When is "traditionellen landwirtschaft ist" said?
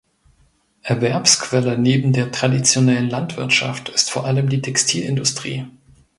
2.31-4.09